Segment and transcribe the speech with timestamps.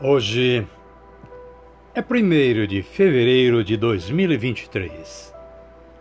[0.00, 0.64] Hoje
[1.92, 5.34] é 1 de fevereiro de 2023.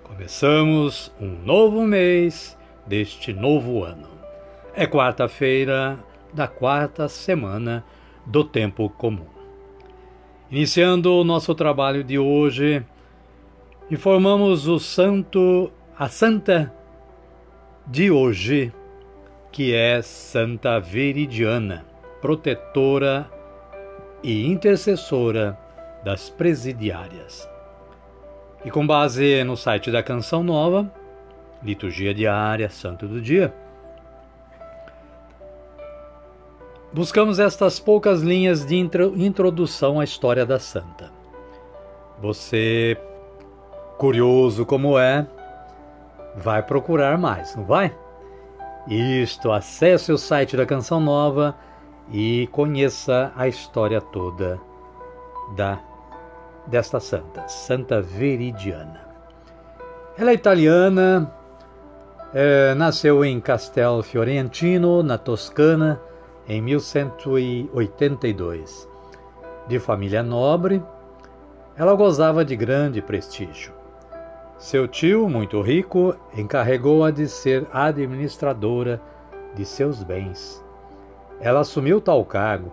[0.03, 4.07] Começamos um novo mês deste novo ano.
[4.75, 5.97] É quarta-feira
[6.31, 7.83] da quarta semana
[8.23, 9.25] do tempo comum.
[10.51, 12.85] Iniciando o nosso trabalho de hoje,
[13.89, 16.71] informamos o santo, a santa
[17.87, 18.71] de hoje,
[19.51, 21.83] que é Santa Veridiana,
[22.21, 23.35] protetora
[24.23, 25.57] e intercessora
[26.03, 27.47] das presidiárias.
[28.65, 30.91] E com base no site da Canção Nova,
[31.63, 33.53] Liturgia Diária, Santo do Dia,
[36.91, 41.11] buscamos estas poucas linhas de introdução à história da santa.
[42.19, 42.97] Você,
[43.97, 45.27] curioso como é,
[46.35, 47.95] vai procurar mais, não vai?
[48.87, 51.55] Isto, acesse o site da Canção Nova
[52.11, 54.59] e conheça a história toda
[55.55, 55.79] da
[56.65, 59.07] desta santa, Santa Veridiana.
[60.17, 61.31] Ela é italiana,
[62.33, 66.01] é, nasceu em Castel Fiorentino, na Toscana,
[66.45, 68.89] em 1182.
[69.65, 70.83] De família nobre,
[71.77, 73.71] ela gozava de grande prestígio.
[74.57, 79.01] Seu tio, muito rico, encarregou-a de ser administradora
[79.55, 80.66] de seus bens
[81.39, 82.71] ela assumiu tal cargo,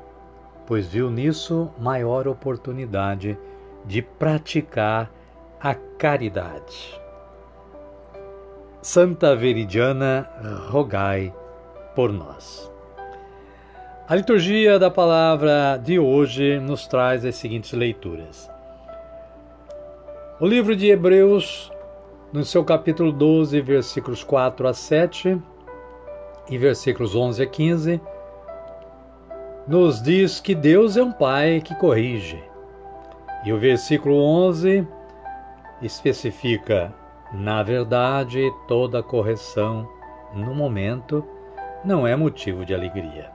[0.66, 3.38] pois viu nisso maior oportunidade
[3.84, 5.10] de praticar
[5.60, 7.00] a caridade.
[8.80, 10.28] Santa Veridiana,
[10.68, 11.34] rogai
[11.94, 12.70] por nós.
[14.06, 18.50] A liturgia da palavra de hoje nos traz as seguintes leituras.
[20.38, 21.72] O livro de Hebreus,
[22.30, 25.40] no seu capítulo 12, versículos 4 a 7
[26.50, 28.00] e versículos 11 a 15,
[29.66, 32.42] nos diz que Deus é um Pai que corrige.
[33.44, 34.86] E o versículo 11
[35.80, 36.92] especifica:
[37.32, 39.88] na verdade, toda correção
[40.32, 41.24] no momento
[41.84, 43.30] não é motivo de alegria,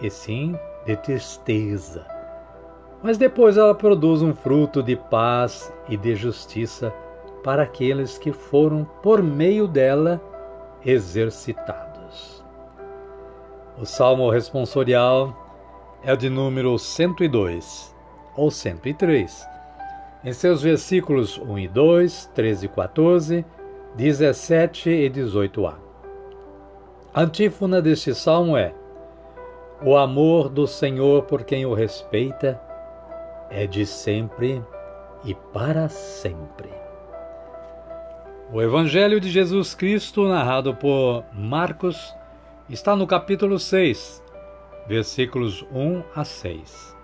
[0.00, 2.06] e sim de tristeza.
[3.02, 6.92] Mas depois ela produz um fruto de paz e de justiça
[7.42, 10.20] para aqueles que foram, por meio dela,
[10.84, 12.45] exercitados.
[13.78, 15.36] O salmo responsorial
[16.02, 17.94] é o de número 102
[18.34, 19.46] ou 103.
[20.24, 23.44] Em seus versículos 1 e 2, 13 e 14,
[23.94, 25.74] 17 e 18a.
[27.12, 28.72] A antífona deste salmo é:
[29.84, 32.58] O amor do Senhor por quem o respeita
[33.50, 34.64] é de sempre
[35.22, 36.70] e para sempre.
[38.50, 42.16] O Evangelho de Jesus Cristo, narrado por Marcos,
[42.68, 44.22] está no capítulo 6,
[44.88, 46.96] versículos 1 a 6.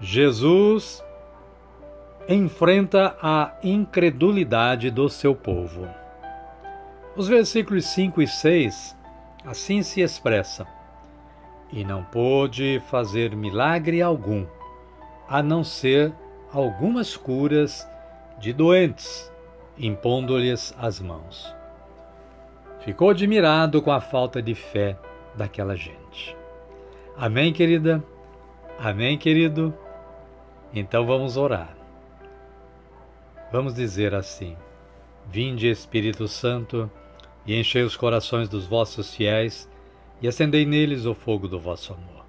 [0.00, 1.04] Jesus
[2.28, 5.88] enfrenta a incredulidade do seu povo.
[7.16, 8.96] Os versículos 5 e 6
[9.46, 10.66] assim se expressam:
[11.72, 14.44] E não pôde fazer milagre algum,
[15.28, 16.12] a não ser
[16.52, 17.88] algumas curas
[18.40, 19.32] de doentes,
[19.78, 21.57] impondo-lhes as mãos
[22.80, 24.96] ficou admirado com a falta de fé
[25.34, 26.36] daquela gente.
[27.16, 28.02] Amém, querida?
[28.78, 29.74] Amém, querido?
[30.72, 31.76] Então vamos orar.
[33.50, 34.56] Vamos dizer assim:
[35.26, 36.90] Vinde, Espírito Santo,
[37.46, 39.68] e enchei os corações dos vossos fiéis,
[40.20, 42.24] e acendei neles o fogo do vosso amor.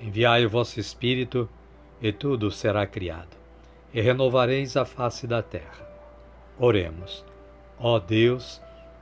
[0.00, 1.48] Enviai o vosso Espírito,
[2.00, 3.36] e tudo será criado,
[3.92, 5.86] e renovareis a face da terra.
[6.58, 7.24] Oremos.
[7.78, 8.60] Ó Deus,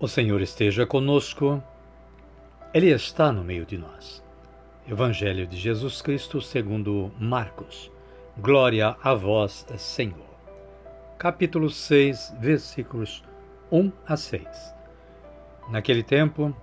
[0.00, 1.60] O Senhor esteja conosco,
[2.72, 4.22] Ele está no meio de nós.
[4.88, 7.90] Evangelho de Jesus Cristo segundo Marcos.
[8.36, 10.28] Glória a vós, Senhor.
[11.18, 13.24] Capítulo 6, versículos
[13.72, 14.46] 1 a 6.
[15.68, 16.54] Naquele tempo,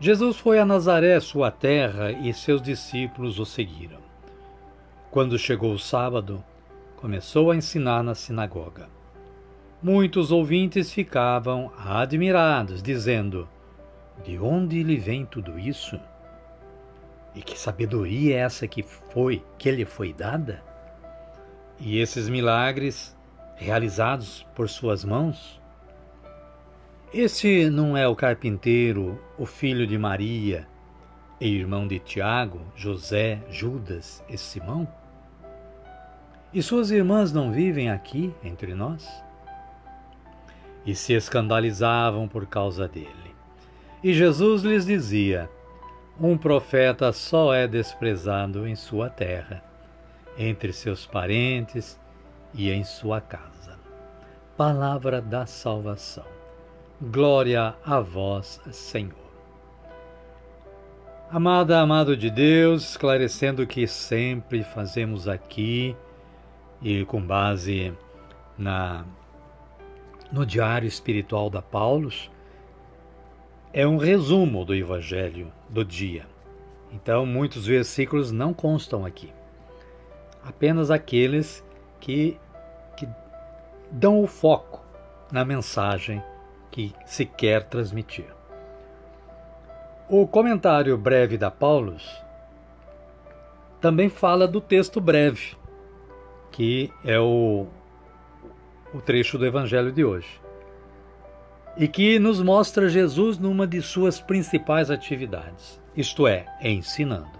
[0.00, 4.00] Jesus foi a Nazaré, sua terra, e seus discípulos o seguiram.
[5.12, 6.44] Quando chegou o sábado,
[6.96, 8.97] começou a ensinar na sinagoga.
[9.80, 13.48] Muitos ouvintes ficavam admirados, dizendo:
[14.24, 16.00] De onde lhe vem tudo isso?
[17.32, 20.60] E que sabedoria é essa que foi, que lhe foi dada?
[21.78, 23.16] E esses milagres
[23.54, 25.60] realizados por suas mãos?
[27.14, 30.66] Este não é o carpinteiro, o filho de Maria,
[31.40, 34.88] e irmão de Tiago, José, Judas e Simão?
[36.52, 39.27] E suas irmãs não vivem aqui entre nós?
[40.88, 43.36] E se escandalizavam por causa dele.
[44.02, 45.50] E Jesus lhes dizia:
[46.18, 49.62] Um profeta só é desprezado em sua terra,
[50.38, 52.00] entre seus parentes
[52.54, 53.78] e em sua casa.
[54.56, 56.24] Palavra da salvação.
[56.98, 59.28] Glória a vós, Senhor.
[61.30, 65.94] Amada, amado de Deus, esclarecendo o que sempre fazemos aqui
[66.80, 67.92] e com base
[68.56, 69.04] na
[70.30, 72.30] no Diário Espiritual da Paulus,
[73.72, 76.26] é um resumo do Evangelho do dia.
[76.92, 79.32] Então, muitos versículos não constam aqui.
[80.42, 81.64] Apenas aqueles
[82.00, 82.38] que,
[82.96, 83.06] que
[83.90, 84.82] dão o foco
[85.30, 86.22] na mensagem
[86.70, 88.26] que se quer transmitir.
[90.08, 92.22] O comentário breve da Paulus
[93.80, 95.54] também fala do texto breve,
[96.50, 97.66] que é o
[98.92, 100.40] o trecho do Evangelho de hoje.
[101.76, 107.38] E que nos mostra Jesus numa de suas principais atividades, isto é, ensinando.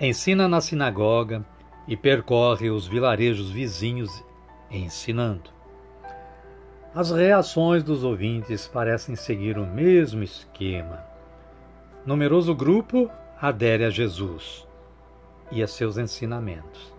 [0.00, 1.44] Ensina na sinagoga
[1.86, 4.24] e percorre os vilarejos vizinhos
[4.70, 5.50] ensinando.
[6.94, 11.04] As reações dos ouvintes parecem seguir o mesmo esquema.
[12.04, 14.66] Numeroso grupo adere a Jesus
[15.52, 16.92] e a seus ensinamentos,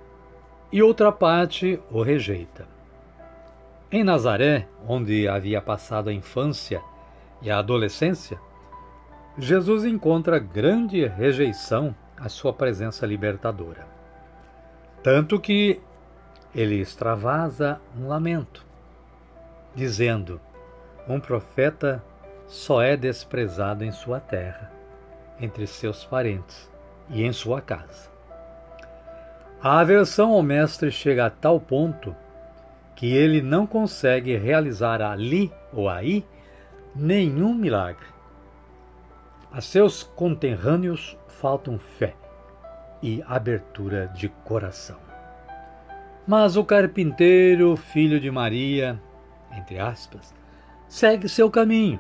[0.72, 2.77] e outra parte o rejeita.
[3.90, 6.82] Em Nazaré, onde havia passado a infância
[7.42, 8.38] e a adolescência,
[9.38, 13.88] Jesus encontra grande rejeição à sua presença libertadora.
[15.02, 15.80] Tanto que
[16.54, 18.66] ele extravasa um lamento,
[19.74, 20.42] dizendo:
[21.08, 22.04] Um profeta
[22.46, 24.70] só é desprezado em sua terra,
[25.40, 26.70] entre seus parentes
[27.10, 28.10] e em sua casa.
[29.62, 32.14] A aversão ao Mestre chega a tal ponto
[32.98, 36.26] que ele não consegue realizar ali ou aí
[36.96, 38.08] nenhum milagre.
[39.52, 42.16] A seus conterrâneos faltam fé
[43.02, 44.98] e abertura de coração.
[46.26, 49.00] Mas o carpinteiro, filho de Maria,
[49.56, 50.34] entre aspas,
[50.88, 52.00] segue seu caminho,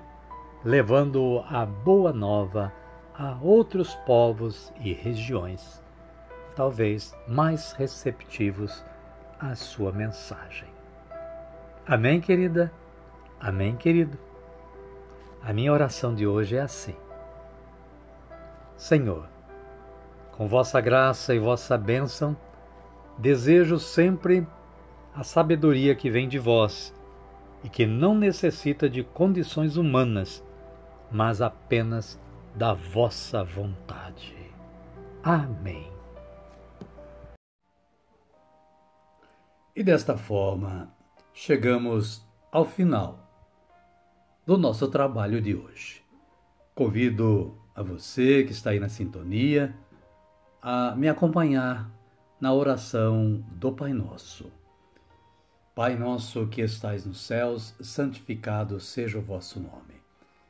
[0.66, 2.74] levando a boa nova
[3.14, 5.80] a outros povos e regiões,
[6.56, 8.84] talvez mais receptivos
[9.40, 10.77] à sua mensagem.
[11.90, 12.70] Amém, querida?
[13.40, 14.18] Amém, querido?
[15.42, 16.94] A minha oração de hoje é assim:
[18.76, 19.26] Senhor,
[20.34, 22.36] com vossa graça e vossa bênção,
[23.18, 24.46] desejo sempre
[25.16, 26.94] a sabedoria que vem de vós
[27.64, 30.44] e que não necessita de condições humanas,
[31.10, 32.20] mas apenas
[32.54, 34.36] da vossa vontade.
[35.24, 35.90] Amém.
[39.74, 40.97] E desta forma,
[41.40, 43.30] chegamos ao final
[44.44, 46.04] do nosso trabalho de hoje.
[46.74, 49.78] Convido a você que está aí na sintonia
[50.60, 51.92] a me acompanhar
[52.42, 54.52] na oração do Pai Nosso.
[55.76, 60.02] Pai nosso que estais nos céus, santificado seja o vosso nome.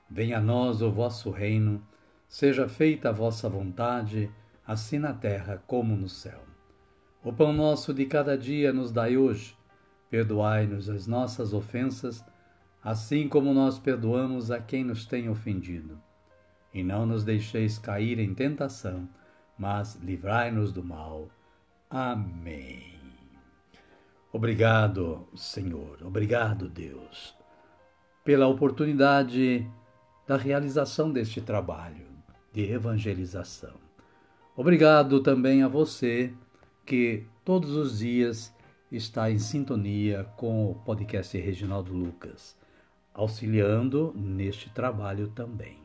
[0.10, 1.86] Venha a nós o vosso reino,
[2.30, 4.32] seja feita a vossa vontade,
[4.66, 6.40] assim na terra como no céu.
[7.22, 9.57] O pão nosso de cada dia nos dai hoje.
[10.10, 12.24] Perdoai-nos as nossas ofensas,
[12.84, 16.00] assim como nós perdoamos a quem nos tem ofendido.
[16.74, 19.08] E não nos deixeis cair em tentação,
[19.58, 21.28] mas livrai-nos do mal.
[21.90, 22.98] Amém.
[24.32, 27.36] Obrigado, Senhor, obrigado, Deus,
[28.24, 29.66] pela oportunidade
[30.28, 32.06] da realização deste trabalho
[32.52, 33.76] de evangelização.
[34.56, 36.34] Obrigado também a você
[36.86, 38.54] que todos os dias
[38.92, 42.58] está em sintonia com o podcast Reginaldo Lucas,
[43.14, 45.80] auxiliando neste trabalho também.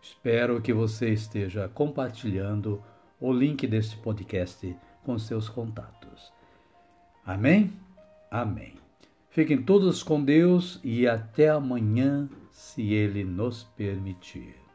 [0.00, 2.82] Espero que você esteja compartilhando
[3.20, 6.32] o link deste podcast com seus contatos.
[7.24, 7.72] Amém?
[8.30, 8.74] Amém.
[9.30, 14.67] Fiquem todos com Deus e até amanhã, se Ele nos permitir.